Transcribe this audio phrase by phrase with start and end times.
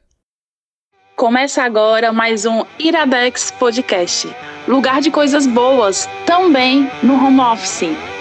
[1.15, 4.27] Começa agora mais um Iradex Podcast.
[4.67, 8.14] Lugar de coisas boas, também no home office.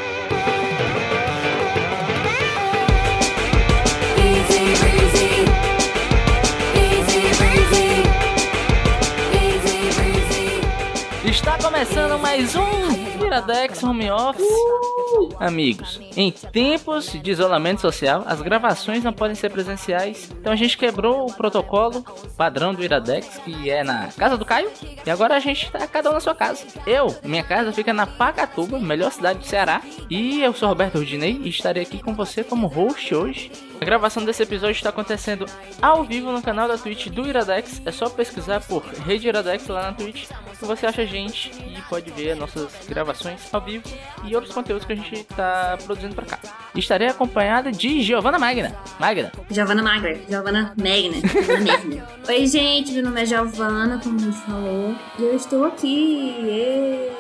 [11.85, 14.43] Começando mais um Viradex Home Office.
[14.43, 15.37] Uh!
[15.39, 20.31] Amigos, em tempos de isolamento social, as gravações não podem ser presenciais.
[20.31, 22.03] Então a gente quebrou o protocolo
[22.39, 24.71] padrão do Iradex, que é na casa do Caio.
[25.05, 26.65] E agora a gente tá cada um na sua casa.
[26.87, 29.83] Eu, minha casa fica na Pacatuba, melhor cidade do Ceará.
[30.09, 33.53] E eu sou Roberto Rudinei e estarei aqui com você como host hoje.
[33.81, 35.47] A gravação desse episódio está acontecendo
[35.83, 37.83] ao vivo no canal da Twitch do Iradex.
[37.85, 41.81] É só pesquisar por Rede Iradex lá na Twitch que você acha a gente e
[41.89, 43.85] pode ver nossas gravações ao vivo
[44.25, 46.39] e outros conteúdos que a gente está produzindo para cá.
[46.75, 48.75] Estarei acompanhada de Giovanna Magna.
[48.99, 49.31] Magna.
[49.51, 50.19] Giovanna Magna.
[50.29, 52.09] Giovanna Magna.
[52.27, 52.93] Oi, gente.
[52.93, 54.95] Meu nome é Giovanna, como a gente falou.
[55.19, 56.37] E eu estou aqui.
[56.41, 57.11] E...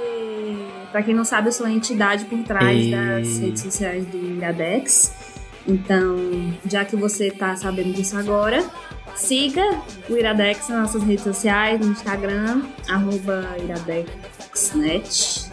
[0.90, 2.90] Pra quem não sabe, eu sou a entidade por trás e...
[2.90, 5.12] das redes sociais do Iradex.
[5.66, 6.16] Então,
[6.66, 8.64] já que você tá sabendo disso agora,
[9.14, 9.62] siga
[10.08, 15.50] o Iradex nas nossas redes sociais, no Instagram, arroba iradexnet.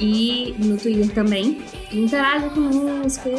[0.00, 1.62] E no Twitter também.
[1.92, 3.30] Interaja conosco,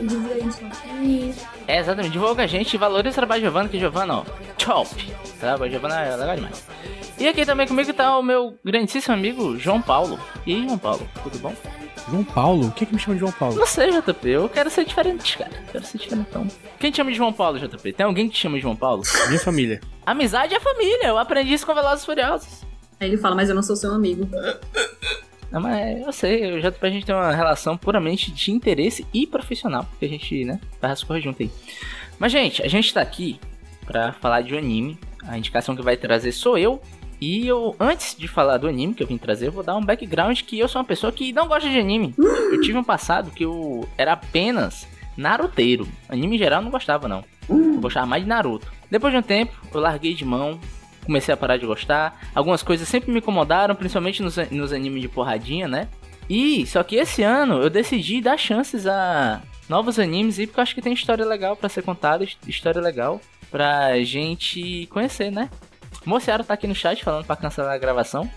[0.00, 1.34] divulga a gente aqui.
[1.68, 2.12] É, exatamente.
[2.12, 4.24] Divulga a gente, valoriza o trabalho de Giovanna, que Giovanna, ó,
[4.58, 5.14] top.
[5.38, 6.66] Trabalho de Giovanna é legal demais.
[7.18, 10.18] E aqui também comigo tá o meu grandíssimo amigo João Paulo.
[10.44, 11.54] E aí, João Paulo, tudo bom?
[12.08, 12.68] João Paulo?
[12.68, 13.56] O que, é que me chama de João Paulo?
[13.56, 14.28] Não sei, JP.
[14.28, 15.50] Eu quero ser diferente, cara.
[15.70, 16.46] quero ser diferentão.
[16.78, 17.92] Quem te chama de João Paulo, JP?
[17.92, 19.02] Tem alguém que te chama de João Paulo?
[19.28, 19.80] Minha família.
[20.04, 21.06] Amizade é família.
[21.06, 22.64] Eu aprendi isso com Velozes Furiosos.
[22.98, 24.28] Aí ele fala, mas eu não sou seu amigo.
[25.50, 29.26] Não, mas eu sei, o JP a gente tem uma relação puramente de interesse e
[29.26, 31.50] profissional, porque a gente, né, faz as coisas junto aí.
[32.18, 33.38] Mas, gente, a gente tá aqui
[33.84, 34.98] pra falar de um anime.
[35.24, 36.80] A indicação que vai trazer sou eu,
[37.24, 39.84] e eu, antes de falar do anime que eu vim trazer, eu vou dar um
[39.84, 42.12] background que eu sou uma pessoa que não gosta de anime.
[42.18, 45.86] Eu tive um passado que eu era apenas naruteiro.
[46.08, 47.24] Anime em geral eu não gostava, não.
[47.48, 48.66] Eu gostava mais de Naruto.
[48.90, 50.58] Depois de um tempo, eu larguei de mão,
[51.06, 52.20] comecei a parar de gostar.
[52.34, 55.86] Algumas coisas sempre me incomodaram, principalmente nos, nos animes de porradinha, né?
[56.28, 60.62] E, só que esse ano eu decidi dar chances a novos animes e porque eu
[60.64, 65.48] acho que tem história legal para ser contada, história legal pra gente conhecer, né?
[66.04, 68.30] O Mociaro tá aqui no chat falando pra cancelar a gravação.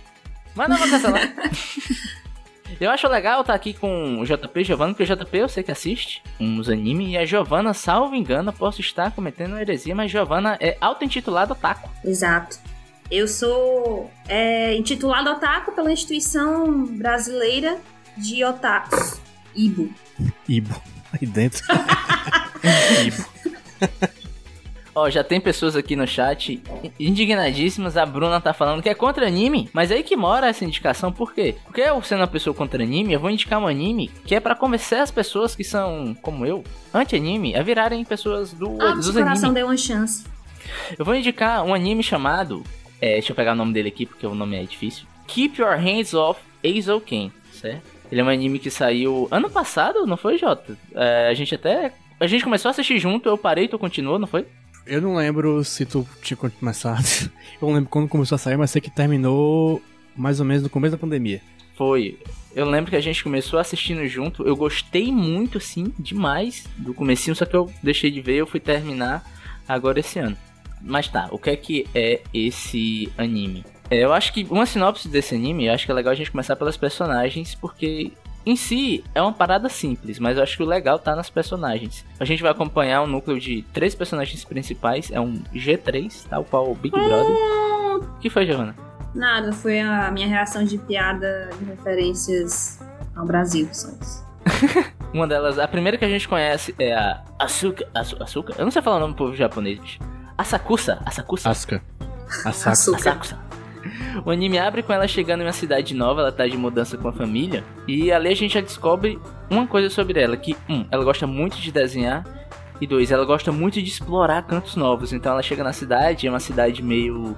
[0.53, 1.33] Mas não vou cancelar.
[2.79, 5.63] eu acho legal estar tá aqui com o JP Giovanna, porque o JP eu sei
[5.63, 10.11] que assiste uns animes, e a Giovanna, salvo engano, posso estar cometendo uma heresia, mas
[10.11, 11.89] Giovanna é auto-intitulada Otaku.
[12.03, 12.57] Exato.
[13.11, 17.79] Eu sou é, intitulado Otaku pela instituição brasileira
[18.17, 19.19] de otakus.
[19.55, 19.93] Ibo.
[20.47, 20.81] Ibo.
[21.13, 21.63] Aí dentro.
[23.05, 23.25] Ibo.
[24.95, 26.61] Ó, já tem pessoas aqui no chat
[26.97, 27.97] indignadíssimas.
[27.97, 31.11] A Bruna tá falando que é contra anime, mas é aí que mora essa indicação.
[31.11, 31.55] Por quê?
[31.65, 34.55] Porque eu, sendo uma pessoa contra anime, eu vou indicar um anime que é para
[34.55, 36.63] convencer as pessoas que são, como eu,
[36.93, 40.23] anti-anime, a virarem pessoas do, ah, dos coração deu uma chance.
[40.97, 42.63] Eu vou indicar um anime chamado.
[43.01, 45.05] É, deixa eu pegar o nome dele aqui porque o nome é difícil.
[45.27, 46.39] Keep Your Hands Off
[47.05, 47.83] Ken, certo?
[48.09, 50.77] Ele é um anime que saiu ano passado, não foi, Jota?
[50.93, 51.91] É, a gente até.
[52.17, 54.45] A gente começou a assistir junto, eu parei, tu continuou, não foi?
[54.85, 57.05] Eu não lembro se tu tinha começado.
[57.61, 59.81] Eu não lembro quando começou a sair, mas sei que terminou
[60.15, 61.41] mais ou menos no começo da pandemia.
[61.75, 62.19] Foi.
[62.55, 64.47] Eu lembro que a gente começou assistindo junto.
[64.47, 68.59] Eu gostei muito, assim, demais do comecinho, só que eu deixei de ver, eu fui
[68.59, 69.25] terminar
[69.67, 70.37] agora esse ano.
[70.81, 73.65] Mas tá, o que é que é esse anime?
[73.89, 76.31] É, eu acho que uma sinopse desse anime, eu acho que é legal a gente
[76.31, 78.11] começar pelas personagens, porque
[78.45, 82.05] em si, é uma parada simples, mas eu acho que o legal tá nas personagens.
[82.19, 86.71] A gente vai acompanhar um núcleo de três personagens principais, é um G3, tal qual
[86.71, 87.35] o Big Brother.
[87.95, 88.75] O que foi, Giovanna?
[89.15, 92.79] Nada, foi a minha reação de piada de referências
[93.15, 94.25] ao Brasil, só isso.
[95.13, 97.87] Uma delas, a primeira que a gente conhece é a Asuka.
[97.95, 98.53] Asuka?
[98.57, 99.99] Eu não sei falar o nome do povo japonês, bicho.
[100.37, 101.01] Asakusa.
[101.05, 101.49] Asakusa.
[101.49, 101.81] Asuka.
[102.43, 103.39] Asakusa.
[104.25, 107.07] O anime abre com ela chegando em uma cidade nova, ela tá de mudança com
[107.07, 107.63] a família.
[107.87, 109.19] E ali a gente já descobre
[109.49, 112.23] uma coisa sobre ela: que, um, ela gosta muito de desenhar.
[112.79, 115.13] E dois, ela gosta muito de explorar cantos novos.
[115.13, 117.35] Então ela chega na cidade, é uma cidade meio.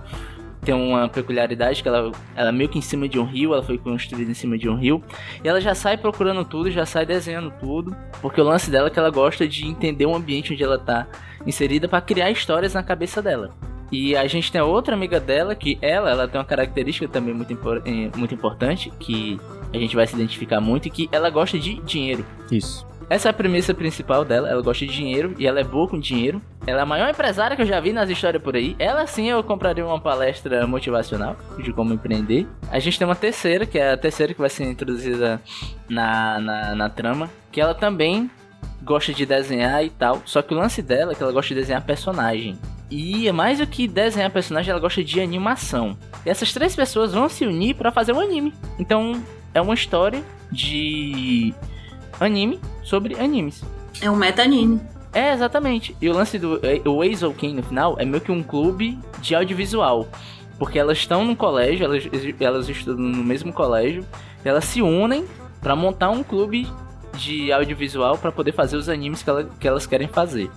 [0.61, 3.63] Tem uma peculiaridade que ela, ela é meio que em cima de um rio, ela
[3.63, 5.01] foi construída em cima de um rio.
[5.43, 7.95] E ela já sai procurando tudo, já sai desenhando tudo.
[8.21, 11.07] Porque o lance dela é que ela gosta de entender o ambiente onde ela tá
[11.45, 13.53] inserida para criar histórias na cabeça dela.
[13.91, 17.53] E a gente tem outra amiga dela, que ela, ela tem uma característica também muito,
[17.53, 19.39] impor- eh, muito importante, que
[19.73, 22.25] a gente vai se identificar muito, que ela gosta de dinheiro.
[22.51, 22.85] Isso.
[23.09, 25.97] Essa é a premissa principal dela, ela gosta de dinheiro e ela é boa com
[25.97, 26.41] dinheiro.
[26.65, 28.75] Ela é a maior empresária que eu já vi nas histórias por aí.
[28.77, 32.45] Ela sim eu compraria uma palestra motivacional de como empreender.
[32.69, 35.41] A gente tem uma terceira, que é a terceira que vai ser introduzida
[35.87, 38.29] na, na, na trama, que ela também
[38.83, 40.21] gosta de desenhar e tal.
[40.25, 42.57] Só que o lance dela é que ela gosta de desenhar personagem.
[42.89, 45.97] E é mais do que desenhar personagem, ela gosta de animação.
[46.25, 48.53] E essas três pessoas vão se unir pra fazer um anime.
[48.79, 49.21] Então
[49.53, 51.53] é uma história de
[52.19, 53.63] anime sobre animes.
[54.01, 54.79] É um meta-anime.
[55.13, 55.95] É, exatamente.
[56.01, 59.35] E o lance do é, o Ken no final é meio que um clube de
[59.35, 60.07] audiovisual.
[60.59, 62.03] Porque elas estão no colégio, elas,
[62.39, 64.05] elas estudam no mesmo colégio,
[64.43, 65.25] e elas se unem
[65.61, 66.67] pra montar um clube
[67.15, 70.49] de audiovisual pra poder fazer os animes que, ela- que elas querem fazer.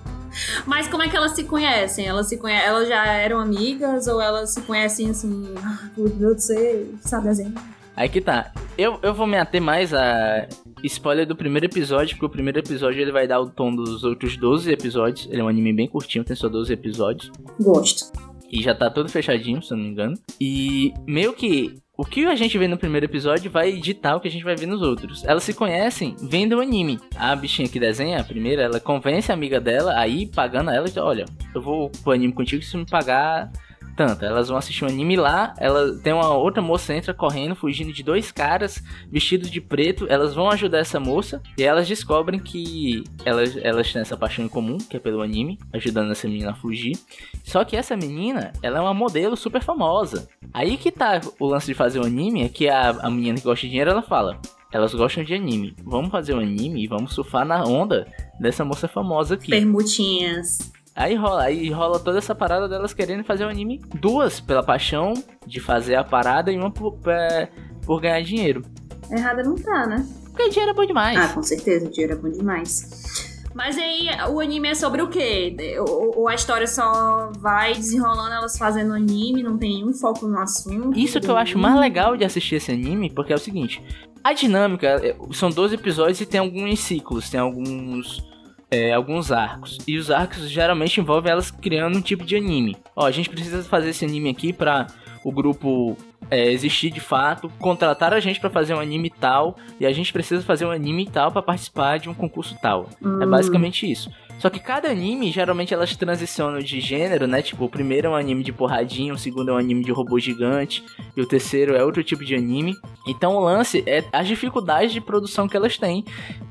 [0.67, 2.07] Mas como é que elas se conhecem?
[2.07, 2.55] Elas se conhe...
[2.55, 7.81] elas já eram amigas ou elas se conhecem assim, ah, por você sabe desenhar?
[7.97, 8.53] Aí que tá.
[8.79, 10.49] Eu, eu vou me ater mais a
[10.83, 14.37] spoiler do primeiro episódio, porque o primeiro episódio ele vai dar o tom dos outros
[14.37, 15.29] 12 episódios.
[15.31, 17.31] Ele é um anime bem curtinho, tem só 12 episódios.
[17.59, 18.11] Gosto.
[18.51, 20.19] E já tá todo fechadinho, se eu não me engano.
[20.41, 24.27] E meio que o que a gente vê no primeiro episódio vai ditar o que
[24.27, 25.23] a gente vai ver nos outros.
[25.23, 26.99] Elas se conhecem vendo o anime.
[27.15, 30.89] A bichinha que desenha, a primeira, ela convence a amiga dela a ir pagando ela
[30.97, 33.53] olha, eu vou pro anime contigo se me pagar
[34.01, 34.25] tanto.
[34.25, 38.03] Elas vão assistir um anime lá, ela tem uma outra moça entra correndo, fugindo de
[38.03, 38.83] dois caras
[39.13, 40.07] vestidos de preto.
[40.09, 44.49] Elas vão ajudar essa moça e elas descobrem que elas, elas têm essa paixão em
[44.49, 46.99] comum, que é pelo anime, ajudando essa menina a fugir.
[47.45, 50.27] Só que essa menina, ela é uma modelo super famosa.
[50.51, 53.45] Aí que tá o lance de fazer o anime, é que a, a menina que
[53.45, 54.41] gosta de dinheiro, ela fala.
[54.73, 55.77] Elas gostam de anime.
[55.85, 58.07] Vamos fazer um anime e vamos surfar na onda
[58.41, 59.51] dessa moça famosa aqui.
[59.51, 60.73] Permutinhas.
[60.95, 63.81] Aí rola, aí rola toda essa parada delas querendo fazer um anime.
[63.95, 65.15] Duas pela paixão
[65.47, 67.49] de fazer a parada e uma por, é,
[67.85, 68.65] por ganhar dinheiro.
[69.11, 70.07] Errada não tá, né?
[70.27, 71.19] Porque dinheiro é bom demais.
[71.19, 73.31] Ah, com certeza, o dinheiro é bom demais.
[73.55, 75.57] Mas aí, o anime é sobre o quê?
[75.81, 80.39] Ou, ou a história só vai desenrolando elas fazendo anime, não tem nenhum foco no
[80.39, 80.97] assunto?
[80.97, 83.83] Isso que eu acho mais legal de assistir esse anime, porque é o seguinte:
[84.23, 88.23] a dinâmica é, são 12 episódios e tem alguns ciclos, tem alguns.
[88.71, 89.79] É, alguns arcos.
[89.87, 92.77] E os arcos geralmente envolvem elas criando um tipo de anime.
[92.95, 94.87] Ó, a gente precisa fazer esse anime aqui pra
[95.25, 95.97] o grupo
[96.31, 100.13] é, existir de fato, contratar a gente pra fazer um anime tal, e a gente
[100.13, 102.89] precisa fazer um anime tal pra participar de um concurso tal.
[103.03, 103.29] É Hum.
[103.29, 104.11] basicamente isso.
[104.39, 107.43] Só que cada anime, geralmente elas transicionam de gênero, né?
[107.43, 110.19] Tipo, o primeiro é um anime de porradinha, o segundo é um anime de robô
[110.19, 110.83] gigante,
[111.15, 112.75] e o terceiro é outro tipo de anime.
[113.07, 116.03] Então o lance é as dificuldades de produção que elas têm.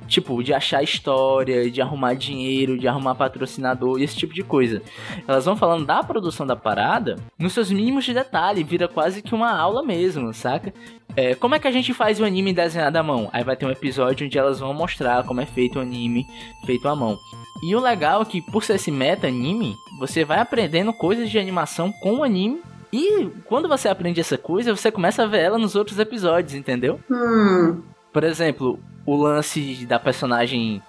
[0.10, 4.82] Tipo, de achar história, de arrumar dinheiro, de arrumar patrocinador, e esse tipo de coisa.
[5.28, 9.36] Elas vão falando da produção da parada nos seus mínimos de detalhe, vira quase que
[9.36, 10.74] uma aula mesmo, saca?
[11.16, 13.30] É, como é que a gente faz o anime desenhado à mão?
[13.31, 16.26] Aí vai ter um episódio onde elas vão mostrar como é feito o anime
[16.66, 17.18] feito à mão.
[17.64, 21.92] E o legal é que, por ser esse meta-anime, você vai aprendendo coisas de animação
[22.02, 22.62] com o anime.
[22.92, 27.00] E quando você aprende essa coisa, você começa a ver ela nos outros episódios, entendeu?
[27.12, 27.81] Hum,
[28.12, 30.81] Por exemplo, o lance da personagem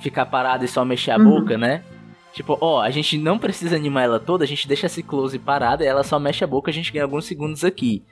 [0.00, 1.24] ficar parada e só mexer a Uhum.
[1.40, 1.82] boca, né?
[2.32, 5.84] Tipo, ó, a gente não precisa animar ela toda, a gente deixa esse close parada
[5.84, 8.02] e ela só mexe a boca, a gente ganha alguns segundos aqui.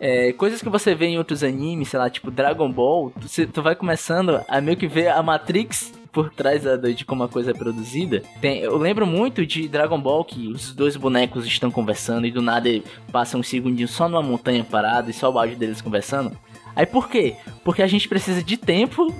[0.00, 3.62] É, coisas que você vê em outros animes, sei lá, tipo Dragon Ball, tu, tu
[3.62, 7.50] vai começando a meio que ver a Matrix por trás da- de como a coisa
[7.50, 8.22] é produzida.
[8.40, 12.40] Tem- eu lembro muito de Dragon Ball que os dois bonecos estão conversando e do
[12.40, 12.68] nada
[13.12, 16.36] passa um segundinho só numa montanha parada e só o áudio deles conversando.
[16.78, 17.34] Aí por quê?
[17.64, 19.12] Porque a gente precisa de tempo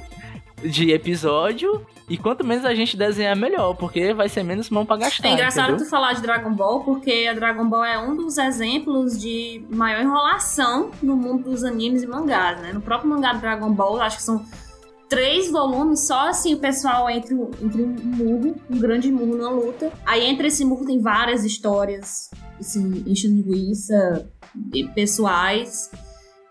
[0.63, 4.97] de episódio e quanto menos a gente desenhar melhor, porque vai ser menos mão pra
[4.97, 5.27] gastar.
[5.27, 5.85] é engraçado entendeu?
[5.85, 10.03] tu falar de Dragon Ball, porque a Dragon Ball é um dos exemplos de maior
[10.03, 12.73] enrolação no mundo dos animes e mangás, né?
[12.73, 14.45] No próprio mangá do Dragon Ball, acho que são
[15.09, 19.93] três volumes, só assim o pessoal entre, entre um murro, um grande murro na luta.
[20.07, 24.31] Aí entre esse murro tem várias histórias, assim, enche linguiça,
[24.95, 25.91] pessoais.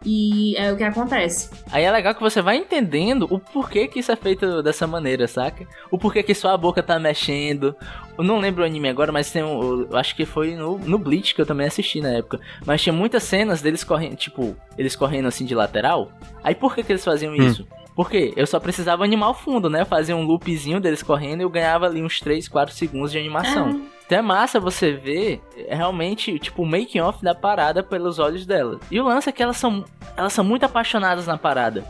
[0.10, 1.50] E é o que acontece.
[1.70, 5.28] Aí é legal que você vai entendendo o porquê que isso é feito dessa maneira,
[5.28, 5.68] saca?
[5.92, 7.76] O porquê que sua boca tá mexendo.
[8.18, 9.82] Eu não lembro o anime agora, mas tem um.
[9.92, 12.40] Eu acho que foi no, no Bleach que eu também assisti na época.
[12.66, 16.10] Mas tinha muitas cenas deles correndo, tipo, eles correndo assim de lateral.
[16.42, 17.36] Aí por que, que eles faziam hum.
[17.36, 17.68] isso?
[17.94, 19.84] Porque eu só precisava animar o fundo, né?
[19.84, 23.82] Fazer um loopzinho deles correndo e eu ganhava ali uns 3, 4 segundos de animação.
[23.94, 23.97] Ah.
[24.08, 28.46] Então é massa você ver é, realmente, tipo, o making off da parada pelos olhos
[28.46, 28.80] dela.
[28.90, 29.84] E o lance é que elas são,
[30.16, 31.86] elas são muito apaixonadas na parada.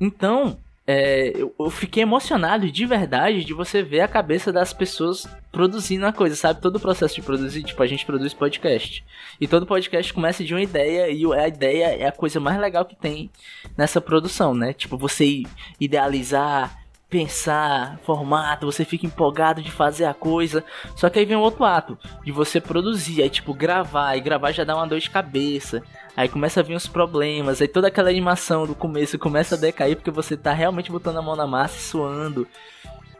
[0.00, 5.26] Então, é, eu, eu, fiquei emocionado de verdade de você ver a cabeça das pessoas
[5.50, 6.60] produzindo a coisa, sabe?
[6.60, 9.04] Todo o processo de produzir, tipo, a gente produz podcast.
[9.40, 12.84] E todo podcast começa de uma ideia e a ideia é a coisa mais legal
[12.84, 13.28] que tem
[13.76, 14.72] nessa produção, né?
[14.72, 15.42] Tipo, você
[15.80, 16.79] idealizar,
[17.10, 20.64] pensar, formato, você fica empolgado de fazer a coisa.
[20.94, 24.52] Só que aí vem o outro ato, de você produzir, aí tipo gravar, e gravar
[24.52, 25.82] já dá uma dor de cabeça.
[26.16, 29.96] Aí começa a vir os problemas, aí toda aquela animação do começo começa a decair
[29.96, 32.46] porque você tá realmente botando a mão na massa e suando.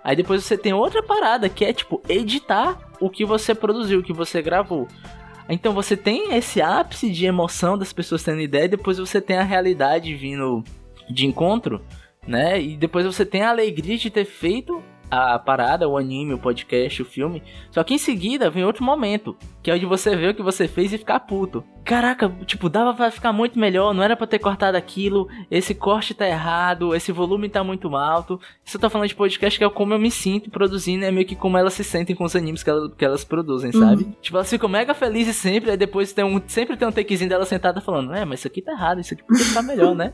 [0.04, 4.02] Aí depois você tem outra parada que é tipo editar o que você produziu, o
[4.02, 4.86] que você gravou.
[5.48, 9.36] Então você tem esse ápice de emoção das pessoas tendo ideia, e depois você tem
[9.36, 10.62] a realidade vindo
[11.08, 11.82] de encontro
[12.26, 12.60] né?
[12.60, 17.02] E depois você tem a alegria de ter feito a parada, o anime, o podcast,
[17.02, 17.42] o filme.
[17.70, 20.66] Só que em seguida vem outro momento, que é onde você vê o que você
[20.66, 21.62] fez e ficar puto.
[21.84, 26.14] Caraca, tipo, dava pra ficar muito melhor, não era pra ter cortado aquilo, esse corte
[26.14, 28.40] tá errado, esse volume tá muito alto.
[28.64, 31.26] Isso eu tô falando de podcast que é como eu me sinto produzindo, é meio
[31.26, 34.04] que como elas se sentem com os animes que, elas, que elas produzem, sabe?
[34.04, 34.14] Uhum.
[34.20, 37.44] Tipo, elas ficam mega felizes sempre, aí depois tem um, sempre tem um takezinho dela
[37.44, 40.12] sentada falando, é, mas isso aqui tá errado, isso aqui podia ficar melhor, né?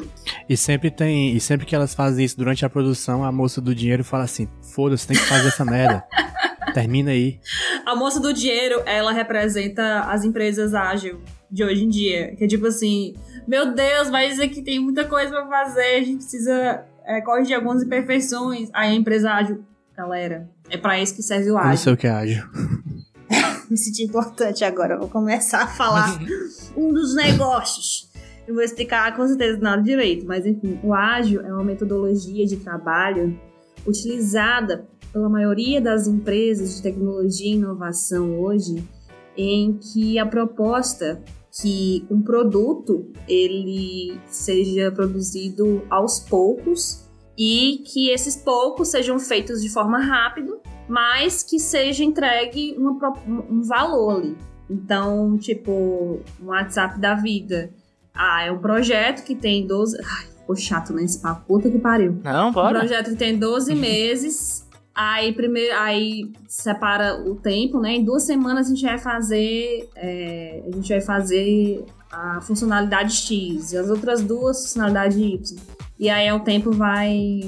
[0.48, 3.74] e sempre tem, e sempre que elas fazem isso durante a produção, a moça do
[3.74, 6.04] dinheiro fala assim, foda-se, tem que fazer essa merda.
[6.74, 7.38] Termina aí.
[7.84, 11.20] A moça do dinheiro, ela representa as empresas ágil
[11.50, 12.34] de hoje em dia.
[12.36, 13.14] Que é tipo assim,
[13.46, 17.82] meu Deus, dizer que tem muita coisa pra fazer, a gente precisa é, corrigir algumas
[17.82, 18.68] imperfeições.
[18.72, 19.64] Aí a empresa ágil,
[19.96, 21.70] galera, é pra isso que serve o ágil.
[21.70, 22.44] não sei o que é ágil.
[23.70, 26.18] Me senti importante agora, vou começar a falar
[26.76, 28.08] um dos negócios.
[28.46, 32.56] Eu vou explicar com certeza nada direito, mas enfim, o ágil é uma metodologia de
[32.58, 33.36] trabalho
[33.84, 38.86] utilizada pela maioria das empresas de tecnologia e inovação hoje,
[39.34, 41.22] em que a proposta
[41.58, 49.70] que um produto ele seja produzido aos poucos e que esses poucos sejam feitos de
[49.70, 50.54] forma rápida,
[50.86, 54.36] mas que seja entregue uma, um valor ali.
[54.68, 57.70] Então, tipo, um WhatsApp da vida.
[58.12, 59.96] Ah, é um projeto que tem 12.
[59.96, 61.46] Ai, ficou chato nesse papo.
[61.46, 62.20] Puta que pariu.
[62.22, 62.76] Não, bora.
[62.76, 64.65] Um projeto que tem 12 meses.
[64.96, 67.96] Aí primeiro, aí separa o tempo, né?
[67.96, 73.72] Em duas semanas a gente vai fazer, é, a gente vai fazer a funcionalidade X
[73.72, 75.60] e as outras duas funcionalidade Y.
[75.98, 77.40] E aí o tempo vai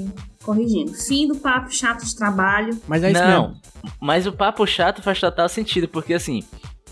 [0.43, 0.93] corrigindo.
[0.93, 2.79] Fim do papo chato de trabalho.
[2.87, 3.61] Mas é isso Não, mesmo.
[3.99, 6.43] mas o papo chato faz total sentido, porque assim,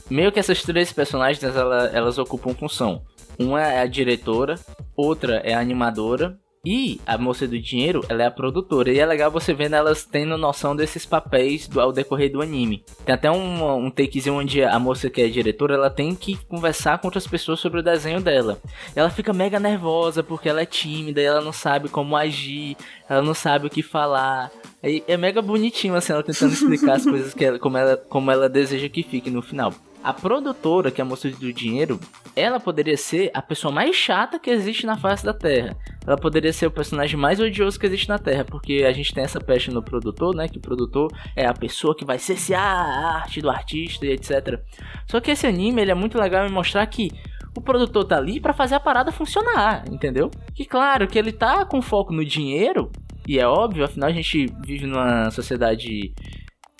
[0.09, 3.03] meio que essas três personagens, elas, elas ocupam função.
[3.37, 4.55] Uma é a diretora,
[4.95, 6.35] outra é a animadora
[6.69, 8.91] e a moça do dinheiro, ela é a produtora.
[8.91, 12.83] E é legal você vendo elas tendo noção desses papéis do, ao decorrer do anime.
[13.05, 16.35] Tem até um, um takezinho onde a moça que é a diretora, ela tem que
[16.35, 18.59] conversar com outras pessoas sobre o desenho dela.
[18.93, 22.75] Ela fica mega nervosa porque ela é tímida e ela não sabe como agir,
[23.09, 24.51] ela não sabe o que falar.
[24.83, 28.29] E é mega bonitinho assim, ela tentando explicar as coisas que ela, como, ela, como
[28.29, 29.73] ela deseja que fique no final.
[30.07, 31.99] A produtora, que é a moça do dinheiro,
[32.33, 35.75] ela poderia ser a pessoa mais chata que existe na face da Terra.
[36.07, 39.25] Ela poderia ser o personagem mais odioso que existe na Terra, porque a gente tem
[39.25, 40.47] essa peste no produtor, né?
[40.47, 44.63] Que o produtor é a pessoa que vai cessear a arte do artista e etc.
[45.11, 47.11] Só que esse anime, ele é muito legal em mostrar que
[47.53, 50.31] o produtor tá ali para fazer a parada funcionar, entendeu?
[50.55, 52.89] Que claro que ele tá com foco no dinheiro,
[53.27, 56.13] e é óbvio, afinal a gente vive numa sociedade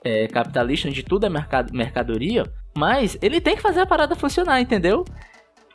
[0.02, 2.46] é, capitalista onde tudo é mercado, mercadoria,
[2.78, 5.04] mas ele tem que fazer a parada funcionar, entendeu?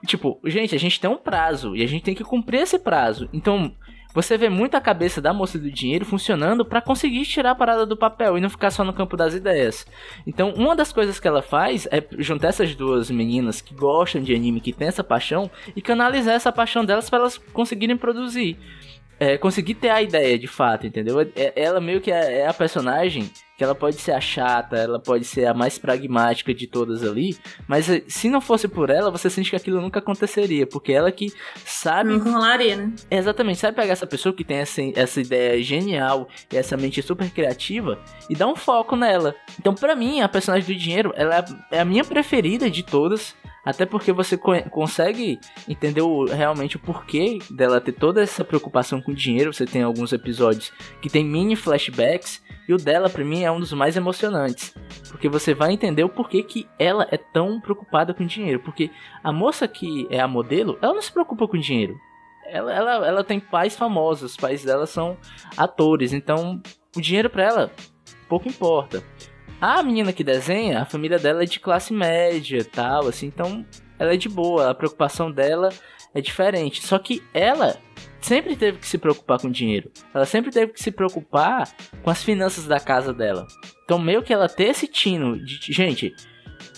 [0.06, 3.28] Tipo, gente, a gente tem um prazo e a gente tem que cumprir esse prazo.
[3.32, 3.72] Então,
[4.14, 7.84] você vê muito a cabeça da moça do dinheiro funcionando para conseguir tirar a parada
[7.84, 9.84] do papel e não ficar só no campo das ideias.
[10.24, 14.32] Então, uma das coisas que ela faz é juntar essas duas meninas que gostam de
[14.32, 18.56] anime, que têm essa paixão, e canalizar essa paixão delas para elas conseguirem produzir
[19.22, 21.20] é, conseguir ter a ideia de fato, entendeu?
[21.20, 23.30] É, ela meio que é, é, a personagem
[23.62, 27.36] que ela pode ser a chata, ela pode ser a mais pragmática de todas ali,
[27.68, 31.12] mas eh, se não fosse por ela, você sente que aquilo nunca aconteceria, porque ela
[31.12, 31.32] que
[31.64, 32.10] sabe.
[32.10, 32.92] Nunca rolaria, né?
[33.08, 37.30] Exatamente, sabe pegar essa pessoa que tem essa, essa ideia genial e essa mente super
[37.30, 39.32] criativa e dar um foco nela.
[39.60, 43.86] Então, para mim, a personagem do dinheiro, ela é a minha preferida de todas Até
[43.86, 45.38] porque você co consegue
[45.68, 49.52] entender o, realmente o porquê dela ter toda essa preocupação com dinheiro.
[49.52, 52.42] Você tem alguns episódios que tem mini flashbacks.
[52.68, 54.74] E o dela, pra mim, é um dos mais emocionantes.
[55.08, 58.60] Porque você vai entender o porquê que ela é tão preocupada com dinheiro.
[58.60, 58.90] Porque
[59.22, 61.96] a moça que é a modelo, ela não se preocupa com dinheiro.
[62.46, 65.16] Ela, ela, ela tem pais famosos, os pais dela são
[65.56, 66.12] atores.
[66.12, 66.60] Então,
[66.96, 67.70] o dinheiro para ela
[68.32, 69.02] pouco importa.
[69.62, 73.64] A menina que desenha, a família dela é de classe média tal, assim, então
[73.96, 75.68] ela é de boa, a preocupação dela
[76.12, 76.84] é diferente.
[76.84, 77.76] Só que ela
[78.20, 79.88] sempre teve que se preocupar com dinheiro.
[80.12, 81.70] Ela sempre teve que se preocupar
[82.02, 83.46] com as finanças da casa dela.
[83.84, 86.12] Então, meio que ela ter esse tino de, gente,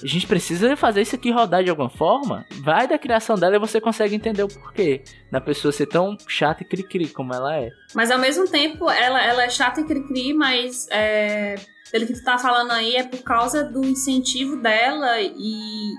[0.03, 2.45] a gente precisa fazer isso aqui rodar de alguma forma.
[2.63, 6.63] Vai da criação dela e você consegue entender o porquê da pessoa ser tão chata
[6.63, 7.71] e cri-cri como ela é.
[7.95, 11.55] Mas ao mesmo tempo, ela, ela é chata e cri-cri, mas é,
[11.91, 15.95] pelo que tu tá falando aí, é por causa do incentivo dela e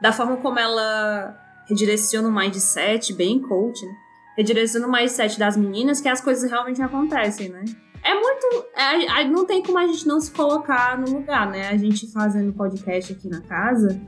[0.00, 3.94] da forma como ela redireciona o mindset, bem coach, né?
[4.36, 7.64] redireciona o mindset das meninas, que as coisas realmente acontecem, né?
[8.02, 8.64] É muito.
[8.74, 11.68] É, não tem como a gente não se colocar no lugar, né?
[11.68, 14.00] A gente fazendo podcast aqui na casa,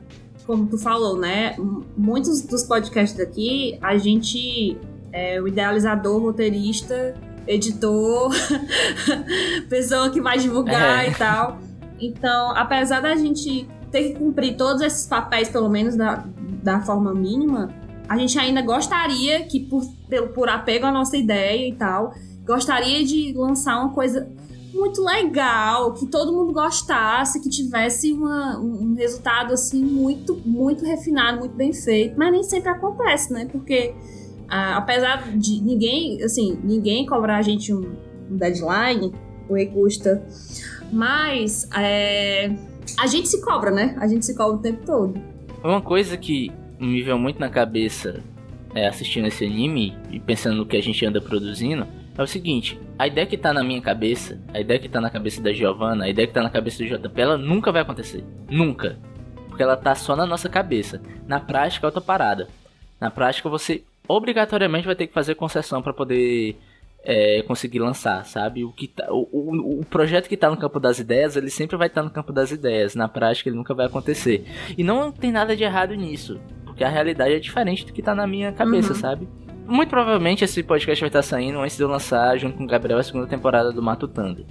[0.45, 1.55] como tu falou, né?
[1.95, 4.77] Muitos dos podcasts daqui, a gente
[5.11, 7.13] é o idealizador, roteirista
[7.47, 8.31] editor,
[9.69, 11.09] pessoa que vai divulgar é.
[11.09, 11.59] e tal.
[11.99, 16.25] Então, apesar da gente ter que cumprir todos esses papéis, pelo menos da,
[16.63, 17.69] da forma mínima,
[18.09, 19.83] a gente ainda gostaria que, por,
[20.33, 22.13] por apego à nossa ideia e tal,
[22.45, 24.27] gostaria de lançar uma coisa
[24.73, 31.39] muito legal, que todo mundo gostasse, que tivesse uma, um resultado assim muito, muito refinado,
[31.39, 32.17] muito bem feito.
[32.17, 33.47] Mas nem sempre acontece, né?
[33.51, 33.93] Porque
[34.47, 37.95] apesar de ninguém, assim, ninguém cobrar a gente um,
[38.29, 39.13] um deadline,
[39.49, 40.25] o custa.
[40.91, 42.51] Mas é,
[42.99, 43.95] a gente se cobra, né?
[43.99, 45.19] A gente se cobra o tempo todo.
[45.63, 48.21] Uma coisa que me veio muito na cabeça
[48.75, 52.79] é, assistindo esse anime e pensando no que a gente anda produzindo é o seguinte:
[52.97, 56.05] a ideia que tá na minha cabeça, a ideia que tá na cabeça da Giovanna,
[56.05, 58.23] a ideia que tá na cabeça do JP, ela nunca vai acontecer.
[58.49, 58.97] Nunca.
[59.47, 61.01] Porque ela tá só na nossa cabeça.
[61.27, 62.47] Na prática é outra parada.
[62.99, 66.57] Na prática você obrigatoriamente vai ter que fazer concessão para poder
[67.03, 68.63] é, conseguir lançar, sabe?
[68.63, 71.75] O, que tá, o, o, o, projeto que está no campo das ideias, ele sempre
[71.75, 72.95] vai estar tá no campo das ideias.
[72.95, 74.45] Na prática, ele nunca vai acontecer.
[74.77, 78.15] E não tem nada de errado nisso, porque a realidade é diferente do que está
[78.15, 78.99] na minha cabeça, uhum.
[78.99, 79.27] sabe?
[79.65, 82.67] Muito provavelmente esse podcast vai estar tá saindo antes de eu lançar, junto com o
[82.67, 84.45] Gabriel, a segunda temporada do Matutando.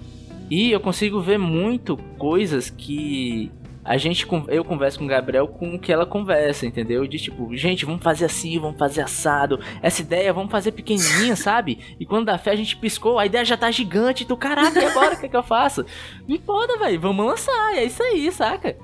[0.50, 3.50] E eu consigo ver muito coisas que
[3.84, 7.06] a gente eu converso com o Gabriel com o que ela conversa, entendeu?
[7.06, 9.58] De tipo, gente, vamos fazer assim, vamos fazer assado.
[9.82, 11.78] Essa ideia vamos fazer pequenininha, sabe?
[11.98, 14.24] E quando dá fé a gente piscou, a ideia já tá gigante.
[14.24, 15.84] Tu, caraca, e agora o que, é que eu faço?
[16.28, 17.76] Me foda, velho, vamos lançar.
[17.76, 18.76] É isso aí, saca?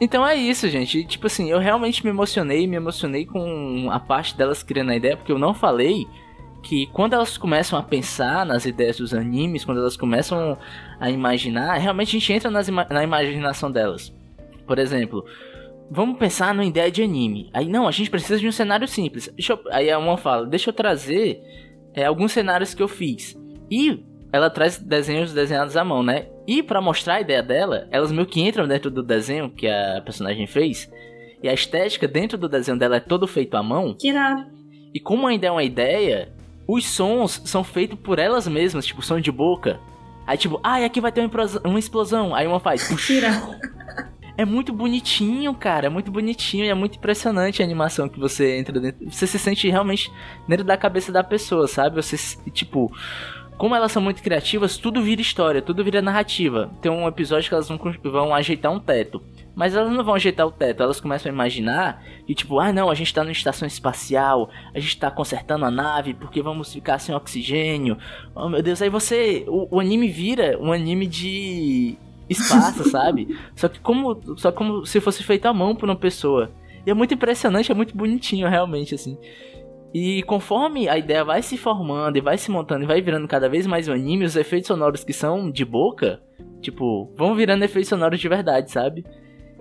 [0.00, 0.98] Então é isso, gente.
[0.98, 4.96] E, tipo assim, eu realmente me emocionei, me emocionei com a parte delas criando a
[4.96, 6.08] ideia, porque eu não falei
[6.62, 10.58] que quando elas começam a pensar nas ideias dos animes, quando elas começam
[10.98, 14.12] a imaginar, realmente a gente entra nas, na imaginação delas.
[14.66, 15.24] Por exemplo,
[15.90, 17.50] vamos pensar numa ideia de anime.
[17.52, 19.32] Aí, não, a gente precisa de um cenário simples.
[19.36, 21.40] Eu, aí a uma fala, deixa eu trazer
[21.94, 23.36] é, alguns cenários que eu fiz.
[23.70, 26.26] E ela traz desenhos desenhados à mão, né?
[26.46, 30.00] E para mostrar a ideia dela, elas meio que entram dentro do desenho que a
[30.02, 30.90] personagem fez.
[31.42, 33.94] E a estética dentro do desenho dela é todo feito à mão.
[33.94, 34.12] Que.
[34.94, 36.32] E como ainda é uma ideia,
[36.66, 39.78] os sons são feitos por elas mesmas, tipo som de boca.
[40.26, 41.28] Aí tipo, ah, aqui vai ter
[41.64, 42.34] uma explosão.
[42.34, 42.88] Aí uma faz.
[43.06, 43.30] Tira.
[44.36, 45.86] É muito bonitinho, cara.
[45.86, 49.10] É muito bonitinho e é muito impressionante a animação que você entra dentro.
[49.10, 50.10] Você se sente realmente
[50.48, 51.96] dentro da cabeça da pessoa, sabe?
[51.96, 52.16] Você,
[52.50, 52.92] tipo.
[53.58, 56.72] Como elas são muito criativas, tudo vira história, tudo vira narrativa.
[56.80, 59.22] Tem um episódio que elas vão, vão ajeitar um teto.
[59.54, 62.90] Mas elas não vão ajeitar o teto, elas começam a imaginar e tipo, ah não,
[62.90, 66.98] a gente tá numa estação espacial, a gente tá consertando a nave porque vamos ficar
[66.98, 67.98] sem oxigênio.
[68.34, 69.44] Oh meu Deus, aí você.
[69.46, 71.98] O, o anime vira um anime de
[72.32, 73.36] espaço, sabe?
[73.54, 76.50] Só que como, só como se fosse feito à mão por uma pessoa.
[76.86, 79.16] E é muito impressionante, é muito bonitinho realmente assim.
[79.94, 83.48] E conforme a ideia vai se formando e vai se montando e vai virando cada
[83.48, 86.20] vez mais um anime, os efeitos sonoros que são de boca,
[86.62, 89.04] tipo, vão virando efeitos sonoros de verdade, sabe?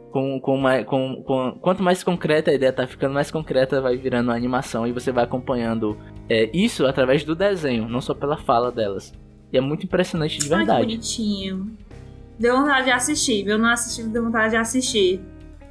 [0.10, 3.98] Com, com, uma, com, com, quanto mais concreta a ideia tá ficando, mais concreta vai
[3.98, 5.98] virando a animação e você vai acompanhando
[6.30, 9.14] é, isso através do desenho, não só pela fala delas.
[9.52, 10.72] E é muito impressionante de verdade.
[10.72, 11.78] Ai, que bonitinho.
[12.42, 13.60] Deu vontade de assistir, viu?
[13.60, 15.22] Não assisti, deu vontade de assistir.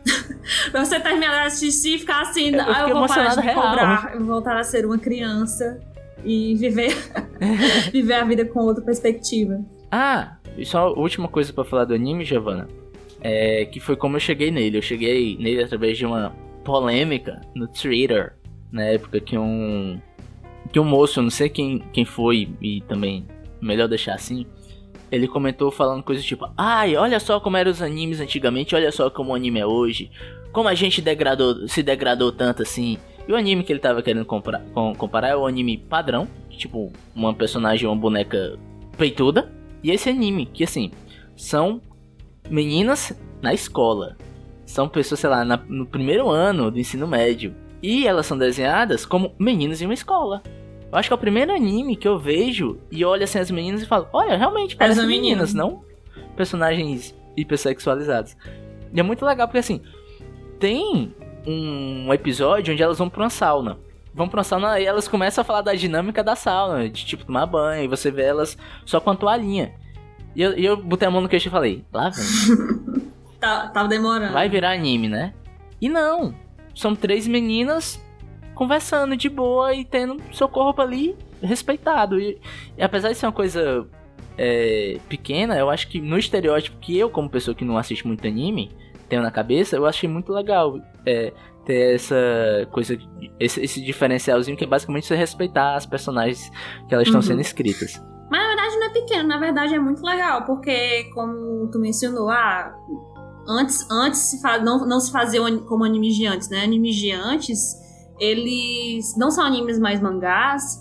[0.70, 3.61] pra você terminar de assistir e ficar assim, eu, ah, eu vou parar de real.
[3.61, 5.80] cobrar, eu vou voltar a ser uma criança
[6.24, 6.96] e viver,
[7.92, 9.61] viver a vida com outra perspectiva.
[9.90, 12.68] Ah, e só a última coisa para falar do anime, Giovanna,
[13.20, 14.78] é que foi como eu cheguei nele.
[14.78, 16.33] Eu cheguei nele através de uma
[16.64, 18.35] polêmica no Twitter,
[18.70, 20.00] na época que um
[20.72, 23.26] que um moço, eu não sei quem, quem foi e também
[23.61, 24.46] melhor deixar assim,
[25.10, 29.10] ele comentou falando coisas tipo: "Ai, olha só como eram os animes antigamente, olha só
[29.10, 30.10] como o anime é hoje.
[30.52, 32.98] Como a gente degradou, se degradou tanto assim".
[33.28, 36.92] E o anime que ele tava querendo comprar, com, comparar é o anime padrão, tipo
[37.14, 38.58] uma personagem, uma boneca
[38.96, 40.90] peituda, e esse anime que assim,
[41.36, 41.80] são
[42.48, 44.16] meninas na escola.
[44.66, 47.54] São pessoas, sei lá, na, no primeiro ano do ensino médio.
[47.82, 50.42] E elas são desenhadas como meninas em uma escola.
[50.90, 53.83] Eu acho que é o primeiro anime que eu vejo e olho assim as meninas
[53.83, 55.85] e falo, olha, realmente parecem meninas, não
[56.40, 58.37] personagens hipersexualizados.
[58.92, 59.83] E é muito legal porque assim,
[60.59, 61.14] tem
[61.46, 63.79] um episódio onde elas vão pra uma sauna.
[64.12, 67.24] Vão pra uma sauna e elas começam a falar da dinâmica da sauna, de tipo
[67.24, 69.74] tomar banho, e você vê elas só com a toalhinha.
[70.35, 72.24] E eu, e eu botei a mão no queixo e falei, lá vem.
[73.38, 74.33] tá, tava demorando.
[74.33, 75.35] Vai virar anime, né?
[75.81, 76.35] E não.
[76.74, 78.03] São três meninas
[78.60, 82.20] conversando de boa e tendo seu corpo ali respeitado.
[82.20, 82.38] E,
[82.76, 83.88] e apesar de ser uma coisa
[84.36, 88.28] é, pequena, eu acho que no estereótipo que eu, como pessoa que não assiste muito
[88.28, 88.70] anime,
[89.08, 91.32] tenho na cabeça, eu achei muito legal é,
[91.64, 92.14] ter essa
[92.70, 92.98] coisa,
[93.40, 96.50] esse, esse, diferencialzinho que é basicamente você respeitar as personagens
[96.86, 97.26] que elas estão uhum.
[97.26, 97.98] sendo escritas.
[98.30, 102.28] Mas na verdade não é pequeno, na verdade é muito legal, porque como tu mencionou,
[102.28, 102.76] ah,
[103.48, 106.62] antes, antes se faz, não, não se fazia como animes de antes, né?
[106.62, 107.88] Animes de antes
[108.20, 110.78] eles não são animes mais mangás.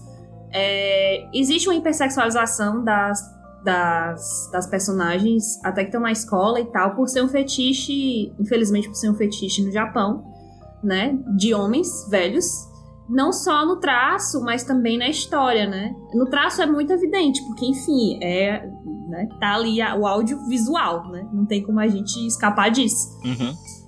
[0.52, 3.21] É, existe uma hipersexualização das,
[3.63, 8.89] das, das personagens, até que estão na escola e tal, por ser um fetiche, infelizmente
[8.89, 10.23] por ser um fetiche no Japão,
[10.84, 11.17] né?
[11.38, 12.67] De homens velhos.
[13.08, 15.95] Não só no traço, mas também na história, né?
[16.13, 18.69] No traço é muito evidente, porque, enfim, é,
[19.08, 21.28] né, tá ali o audiovisual, né?
[21.34, 23.17] Não tem como a gente escapar disso.
[23.25, 23.78] Uhum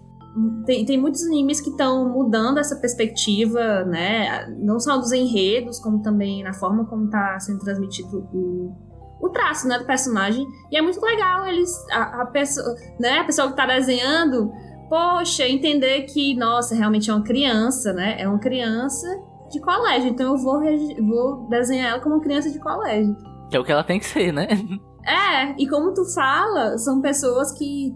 [0.65, 4.47] tem, tem muitos animes que estão mudando essa perspectiva, né?
[4.59, 8.73] Não só dos enredos, como também na forma como está sendo transmitido o,
[9.21, 10.45] o traço, né, do personagem.
[10.71, 14.51] E é muito legal eles a, a pessoa, né, a pessoa que está desenhando,
[14.89, 18.15] poxa, entender que, nossa, realmente é uma criança, né?
[18.19, 19.07] É uma criança
[19.49, 20.61] de colégio, então eu vou
[21.05, 23.15] vou desenhar ela como uma criança de colégio.
[23.49, 24.47] Que é o que ela tem que ser, né?
[25.05, 27.93] É, e como tu fala, são pessoas que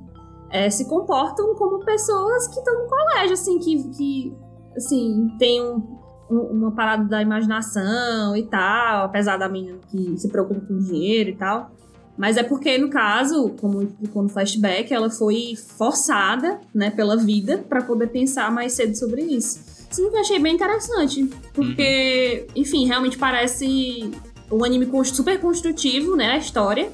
[0.56, 4.34] é, se comportam como pessoas que estão no colégio, assim, que, que
[4.76, 6.00] assim, tem um,
[6.32, 11.32] um, uma parada da imaginação e tal, apesar da menina que se preocupa com dinheiro
[11.32, 11.72] e tal.
[12.18, 17.58] Mas é porque, no caso, como explicou no flashback, ela foi forçada, né, pela vida
[17.58, 19.60] para poder pensar mais cedo sobre isso.
[19.92, 22.62] Isso que eu achei bem interessante, porque, uhum.
[22.62, 24.10] enfim, realmente parece
[24.50, 26.90] um anime super construtivo, né, a história.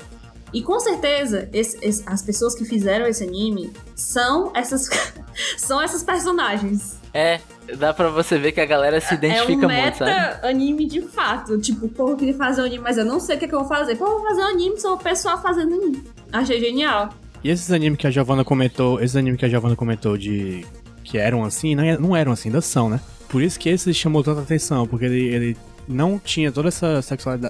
[0.54, 4.90] E com certeza, esse, esse, as pessoas que fizeram esse anime são essas,
[5.58, 7.00] são essas personagens.
[7.14, 7.40] É,
[7.78, 10.48] dá pra você ver que a galera se identifica é um muito, sabe?
[10.48, 11.60] anime de fato.
[11.60, 13.56] Tipo, pô, eu queria fazer um anime, mas eu não sei o que, é que
[13.56, 13.96] eu vou fazer.
[13.96, 16.04] Pô, eu vou fazer um anime, sou uma pessoa fazendo anime.
[16.32, 17.10] Achei genial.
[17.44, 20.66] E esses animes que a Giovanna comentou, esses animes que a Giovanna comentou de
[21.04, 23.00] que eram assim, não, não eram assim, ainda são, né?
[23.28, 25.58] Por isso que esse chamou tanta atenção, porque ele, ele
[25.92, 27.02] não tinha toda essa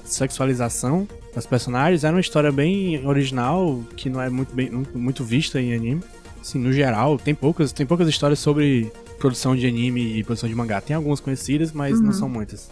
[0.03, 2.03] sexualização das personagens.
[2.03, 6.01] Era uma história bem original, que não é muito, bem, muito vista em anime.
[6.39, 10.55] Assim, no geral, tem poucas, tem poucas histórias sobre produção de anime e produção de
[10.55, 10.81] mangá.
[10.81, 12.05] Tem algumas conhecidas, mas uhum.
[12.05, 12.71] não são muitas.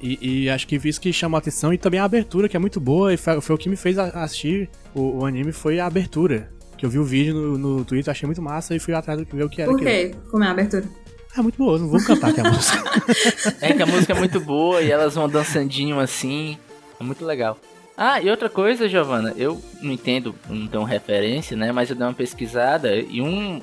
[0.00, 2.60] E, e, acho que isso que chamou a atenção e também a abertura, que é
[2.60, 5.86] muito boa, e foi, foi o que me fez assistir o, o, anime, foi a
[5.86, 6.50] abertura.
[6.76, 9.24] Que eu vi o vídeo no, no Twitter, achei muito massa e fui atrás do
[9.26, 9.70] que ver o que era.
[9.70, 10.14] Por quê?
[10.30, 10.84] Como é a abertura?
[11.36, 12.82] É muito boa, não vou cantar aqui a música.
[13.60, 16.56] é que a música é muito boa e elas vão dançandinho assim.
[17.00, 17.58] É muito legal.
[17.96, 21.70] Ah, e outra coisa, Giovana, eu não entendo, não tenho referência, né?
[21.72, 23.60] Mas eu dei uma pesquisada e um.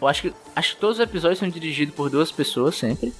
[0.00, 3.12] Eu acho que, acho que todos os episódios são dirigidos por duas pessoas sempre.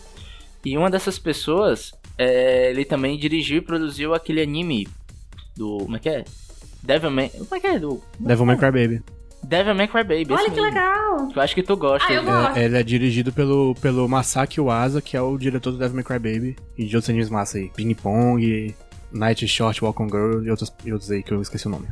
[0.65, 4.89] E uma dessas pessoas, é, ele também dirigiu e produziu aquele anime
[5.57, 5.79] do.
[5.79, 6.25] Como é que é?
[6.83, 7.29] Devilman.
[7.31, 7.79] Como é que é?
[7.79, 8.03] Do.
[8.19, 9.03] Devilman Crybaby.
[9.45, 10.33] Devil May Cry Baby.
[10.33, 11.29] Olha que legal!
[11.35, 12.09] Eu acho que tu gosta.
[12.09, 12.57] Ah, eu gosto.
[12.57, 16.05] É, ele é dirigido pelo, pelo Masaki Uasa, que é o diretor do Devil May
[16.05, 16.57] Cry Baby.
[16.77, 17.71] E de outros animes massa aí.
[17.77, 18.75] Ping Pong,
[19.13, 21.89] Night Short, Walk on Girl e outros, e outros aí que eu esqueci o nome.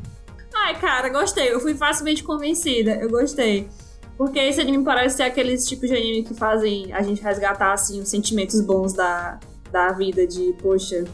[0.54, 1.52] Ai, cara, gostei.
[1.52, 2.92] Eu fui facilmente convencida.
[2.92, 3.68] Eu gostei.
[4.16, 8.00] Porque esse anime parece ser aqueles tipos de anime que fazem a gente resgatar, assim,
[8.00, 9.38] os sentimentos bons da,
[9.70, 10.26] da vida.
[10.26, 11.04] De, poxa,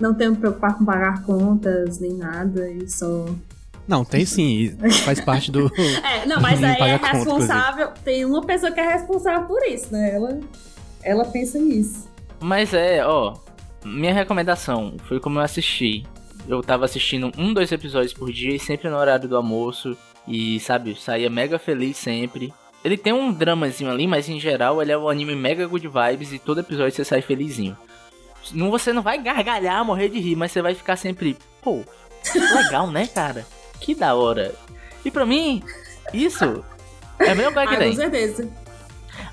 [0.00, 2.70] não tenho que preocupar com pagar contas, nem nada.
[2.70, 3.26] E só
[3.88, 5.72] não, tem sim, faz parte do.
[6.04, 7.88] é, não, mas aí é responsável.
[7.88, 10.14] Conta, tem uma pessoa que é responsável por isso, né?
[10.14, 10.40] Ela,
[11.02, 12.06] ela pensa nisso.
[12.38, 13.34] Mas é, ó.
[13.84, 16.04] Minha recomendação foi como eu assisti.
[16.46, 19.96] Eu tava assistindo um, dois episódios por dia e sempre no horário do almoço.
[20.26, 22.52] E, sabe, saía mega feliz sempre.
[22.84, 26.32] Ele tem um dramazinho ali, mas em geral ele é um anime mega good vibes
[26.32, 27.76] e todo episódio você sai felizinho.
[28.52, 31.82] Não, você não vai gargalhar, morrer de rir, mas você vai ficar sempre, pô,
[32.34, 33.46] legal, né, cara?
[33.80, 34.54] Que da hora.
[35.04, 35.62] E pra mim,
[36.12, 36.64] isso
[37.18, 37.90] é a melhor coisa que Ah, tem.
[37.90, 38.48] com certeza.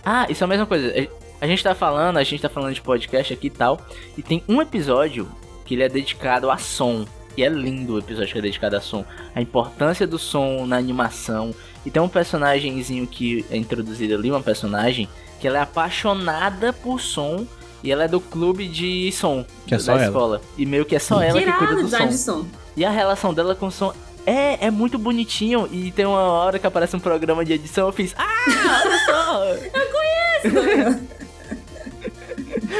[0.03, 0.93] Ah, isso é a mesma coisa.
[1.41, 3.79] A gente tá falando, a gente tá falando de podcast aqui e tal.
[4.17, 5.27] E tem um episódio
[5.65, 7.05] que ele é dedicado a som.
[7.38, 9.03] E é lindo o episódio que é dedicado a som.
[9.36, 11.53] A importância do som na animação.
[11.86, 16.99] E tem um personagemzinho que é introduzido ali, uma personagem, que ela é apaixonada por
[17.01, 17.45] som.
[17.84, 20.05] E ela é do clube de som Que é da só ela.
[20.05, 20.41] escola.
[20.58, 22.41] E meio que é só ela que cuida Tirado do som.
[22.41, 22.45] som.
[22.75, 23.93] E a relação dela com o som
[24.26, 25.68] é, é muito bonitinho.
[25.72, 28.14] E tem uma hora que aparece um programa de edição, eu fiz.
[28.18, 29.46] Ah, olha só!
[29.74, 31.06] eu conheço!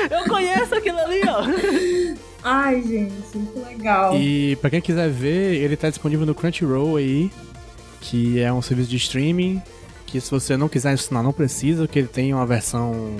[0.10, 1.44] eu conheço aquilo ali, ó.
[2.44, 4.16] Ai, gente, muito legal.
[4.16, 7.32] E pra quem quiser ver, ele tá disponível no Crunchyroll aí,
[8.02, 9.62] que é um serviço de streaming,
[10.06, 13.16] que se você não quiser assinar, não precisa, que ele tem uma versão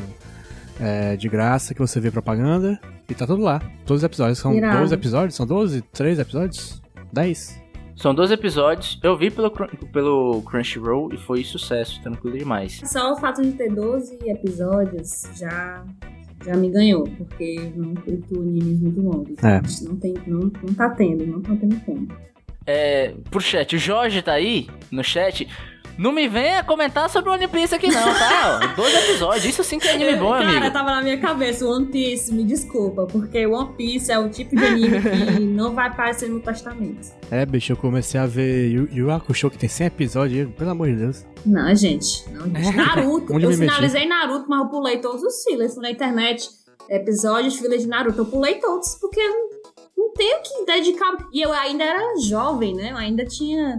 [0.80, 3.60] é, de graça que você vê propaganda, e tá tudo lá.
[3.86, 4.38] Todos os episódios.
[4.38, 4.80] São Irado.
[4.80, 5.36] 12 episódios?
[5.36, 5.82] São 12?
[5.82, 6.82] 13 episódios?
[7.12, 7.65] 10?
[7.96, 12.82] São dois episódios, eu vi pelo, pelo Crunchyroll e foi sucesso, tranquilo demais.
[12.84, 15.86] Só o fato de ter 12 episódios já,
[16.44, 19.42] já me ganhou, porque não curto animes muito longos.
[19.42, 19.62] É.
[19.88, 22.08] Não, tem, não, não tá tendo, não tá tendo como.
[22.68, 25.48] É, pro chat, o Jorge tá aí no chat.
[25.98, 28.58] Não me venha comentar sobre o One Piece aqui não, tá?
[28.76, 30.74] Dois episódios, isso sim que é anime bom, Cara, amigo.
[30.74, 34.66] tava na minha cabeça, One Piece, me desculpa, porque One Piece é o tipo de
[34.66, 37.08] anime que não vai aparecer no testamento.
[37.32, 40.88] É, bicho, eu comecei a ver Yu Yu Hakusho, que tem 100 episódios, pelo amor
[40.88, 41.26] de Deus.
[41.46, 42.76] Não, gente, não, gente.
[42.76, 43.58] Naruto, eu me meti?
[43.60, 45.74] finalizei Naruto, mas eu pulei todos os fillers.
[45.76, 46.50] Fui na internet,
[46.90, 48.20] episódios, fillers de Naruto.
[48.20, 49.50] Eu pulei todos, porque eu não,
[49.98, 51.16] não tenho que dedicar.
[51.34, 52.92] E eu ainda era jovem, né?
[52.92, 53.78] Eu ainda tinha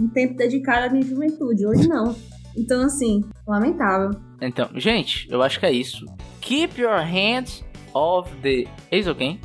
[0.00, 1.66] um tempo dedicado à minha juventude.
[1.66, 2.14] Hoje não.
[2.56, 4.10] Então, assim, lamentável.
[4.40, 6.04] Então, gente, eu acho que é isso.
[6.40, 9.40] Keep your hands off the Eizouken.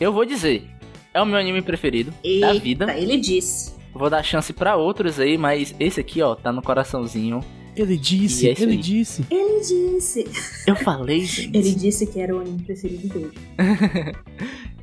[0.00, 0.64] Eu vou dizer,
[1.12, 2.92] é o meu anime preferido da vida.
[2.96, 3.74] ele disse.
[3.92, 7.40] Vou dar chance pra outros aí, mas esse aqui, ó, tá no coraçãozinho.
[7.76, 8.76] Ele disse, é ele aí.
[8.76, 9.24] disse.
[9.30, 10.24] Ele disse.
[10.66, 11.56] Eu falei, gente.
[11.56, 13.32] Ele disse que era o anime preferido dele.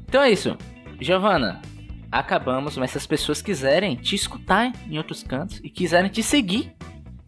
[0.08, 0.58] Então é isso.
[1.00, 1.62] Giovana,
[2.12, 6.76] acabamos, mas se as pessoas quiserem te escutar em outros cantos e quiserem te seguir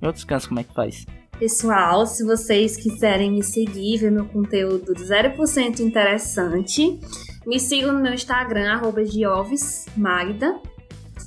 [0.01, 1.05] em outros cantos, como é que faz?
[1.39, 6.99] Pessoal, se vocês quiserem me seguir, ver meu conteúdo 0% interessante,
[7.45, 10.59] me sigam no meu Instagram, arroba giovesmagda.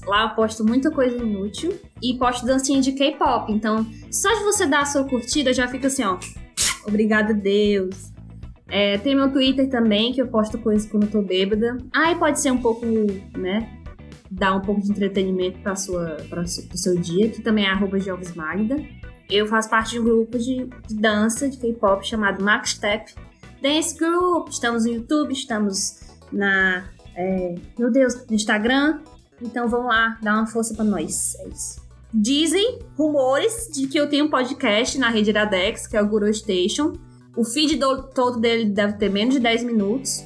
[0.07, 3.53] Lá eu posto muita coisa inútil e posto dancinha de K-pop.
[3.53, 6.19] Então, só de você dar a sua curtida, já fica assim, ó.
[6.87, 8.16] Obrigada, Deus.
[8.69, 11.79] É, tem meu Twitter também, que eu posto coisas quando eu tô bêbada.
[11.93, 12.85] Aí pode ser um pouco,
[13.37, 13.81] né?
[14.31, 17.99] Dar um pouco de entretenimento para sua, para o seu dia, que também é arroba
[17.99, 18.77] giovesmagda.
[19.31, 23.13] Eu faço parte de um grupo de, de dança de K-pop chamado Max Step
[23.61, 24.49] Dance Group.
[24.49, 26.01] Estamos no YouTube, estamos
[26.33, 26.85] na.
[27.15, 29.01] é, meu Deus, no Instagram.
[29.41, 31.35] Então vamos lá, dá uma força pra nós.
[31.41, 31.85] É isso.
[32.13, 36.33] Dizem rumores de que eu tenho um podcast na rede Iradex, que é o Guru
[36.33, 36.95] Station.
[37.37, 40.25] O feed do- todo dele deve ter menos de 10 minutos.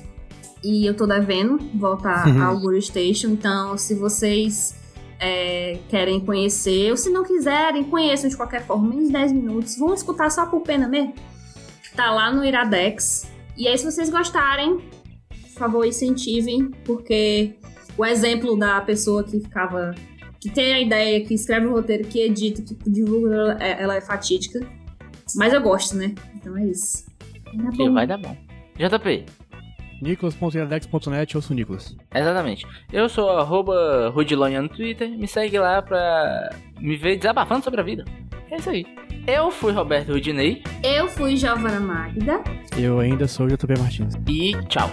[0.62, 2.42] E eu tô devendo voltar Uhum.
[2.42, 3.28] ao Guru Station.
[3.28, 4.78] Então, se vocês
[5.18, 9.76] é, querem conhecer, ou se não quiserem, conheçam de qualquer forma, menos de 10 minutos.
[9.76, 11.14] Vão escutar só por pena mesmo.
[11.94, 13.28] Tá lá no Iradex.
[13.56, 14.78] E aí, se vocês gostarem,
[15.28, 17.54] por favor, incentivem, porque
[17.98, 19.94] o exemplo da pessoa que ficava.
[20.40, 23.96] que tem a ideia, que escreve o roteiro, que edita, que divulga, ela é, ela
[23.96, 24.66] é fatídica.
[25.36, 26.14] Mas eu gosto, né?
[26.34, 27.04] Então é isso.
[27.44, 27.92] Tá Que bom.
[27.94, 28.36] vai dar bom.
[28.76, 29.26] JP,
[30.00, 31.94] Nicolas.iradex.net, eu sou o Nicolas.
[32.20, 32.66] exatamente.
[32.92, 34.10] Eu sou arroba
[34.62, 35.08] no Twitter.
[35.10, 38.04] Me segue lá pra me ver desabafando sobre a vida.
[38.50, 38.84] É isso aí.
[39.26, 42.42] Eu fui Roberto Rudinei Eu fui Giovana Magda.
[42.76, 44.14] Eu ainda sou o JP Martins.
[44.26, 44.88] e tchau.